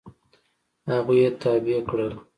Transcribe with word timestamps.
هغوی 0.89 1.17
یې 1.23 1.29
تابع 1.41 1.79
کړل. 1.89 2.11